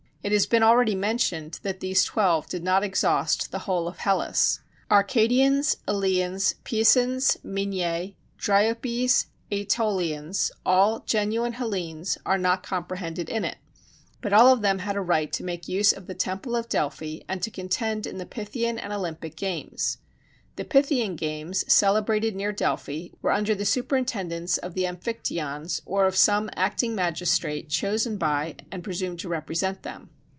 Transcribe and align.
It 0.23 0.31
has 0.33 0.45
been 0.45 0.61
already 0.61 0.93
mentioned 0.93 1.59
that 1.63 1.79
these 1.79 2.03
twelve 2.03 2.47
did 2.47 2.63
not 2.63 2.83
exhaust 2.83 3.51
the 3.51 3.65
whole 3.65 3.87
of 3.87 3.97
Hellas. 3.97 4.59
Arcadians, 4.91 5.77
Eleans, 5.87 6.53
Pisans, 6.63 7.37
Minyæ, 7.43 8.13
Dryopes, 8.37 9.25
Ætolians, 9.51 10.51
all 10.63 10.99
genuine 11.07 11.53
Hellenes, 11.53 12.19
are 12.23 12.37
not 12.37 12.61
comprehended 12.61 13.29
in 13.31 13.43
it; 13.43 13.55
but 14.21 14.31
all 14.31 14.53
of 14.53 14.61
them 14.61 14.77
had 14.77 14.95
a 14.95 15.01
right 15.01 15.33
to 15.33 15.43
make 15.43 15.67
use 15.67 15.91
of 15.91 16.05
the 16.05 16.13
temple 16.13 16.55
of 16.55 16.69
Delphi, 16.69 17.21
and 17.27 17.41
to 17.41 17.49
contend 17.49 18.05
in 18.05 18.19
the 18.19 18.27
Pythian 18.27 18.77
and 18.77 18.93
Olympic 18.93 19.35
games. 19.35 19.97
The 20.57 20.65
Pythian 20.65 21.15
games, 21.15 21.63
celebrated 21.71 22.35
near 22.35 22.51
Delphi, 22.51 23.07
were 23.21 23.31
under 23.31 23.55
the 23.55 23.63
superintendence 23.65 24.57
of 24.57 24.73
the 24.73 24.83
Amphictyons, 24.83 25.81
or 25.85 26.05
of 26.05 26.17
some 26.17 26.49
acting 26.55 26.93
magistrate 26.93 27.69
chosen 27.69 28.17
by 28.17 28.55
and 28.69 28.83
presumed 28.83 29.19
to 29.21 29.29
represent 29.29 29.83
them. 29.83 30.09